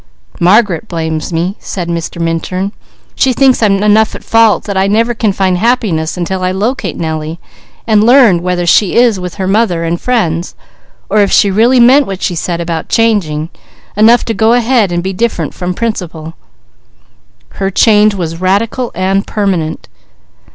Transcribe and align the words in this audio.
"Margaret 0.39 0.87
blames 0.87 1.31
me!" 1.31 1.55
said 1.59 1.87
Mr. 1.87 2.19
Minturn. 2.19 2.71
"She 3.13 3.33
thinks 3.33 3.61
I'm 3.61 3.83
enough 3.83 4.15
at 4.15 4.23
fault 4.23 4.63
that 4.63 4.75
I 4.75 4.87
never 4.87 5.13
can 5.13 5.31
find 5.31 5.59
happiness 5.59 6.17
until 6.17 6.43
I 6.43 6.49
locate 6.51 6.97
Nellie 6.97 7.39
and 7.85 8.03
learn 8.03 8.41
whether 8.41 8.65
she 8.65 8.95
is 8.95 9.19
with 9.19 9.35
her 9.35 9.45
mother 9.45 9.83
and 9.83 10.01
friends, 10.01 10.55
or 11.07 11.19
if 11.19 11.31
she 11.31 11.51
really 11.51 11.79
meant 11.79 12.07
what 12.07 12.23
she 12.23 12.33
said 12.33 12.59
about 12.59 12.89
changing, 12.89 13.51
enough 13.95 14.25
to 14.25 14.33
go 14.33 14.53
ahead 14.53 14.91
and 14.91 15.03
be 15.03 15.13
different 15.13 15.53
from 15.53 15.75
principle." 15.75 16.33
"Her 17.59 17.69
change 17.69 18.15
was 18.15 18.41
radical 18.41 18.91
and 18.95 19.27
permanent." 19.27 19.87